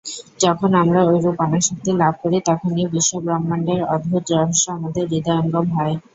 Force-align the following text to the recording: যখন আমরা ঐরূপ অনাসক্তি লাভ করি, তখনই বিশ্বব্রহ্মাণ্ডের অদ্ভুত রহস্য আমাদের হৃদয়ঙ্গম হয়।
যখন 0.39 0.69
আমরা 0.81 0.99
ঐরূপ 1.07 1.37
অনাসক্তি 1.41 1.91
লাভ 1.97 2.13
করি, 2.23 2.37
তখনই 2.49 2.85
বিশ্বব্রহ্মাণ্ডের 2.93 3.81
অদ্ভুত 3.93 4.25
রহস্য 4.33 4.65
আমাদের 4.77 5.03
হৃদয়ঙ্গম 5.11 5.65
হয়। 5.75 5.95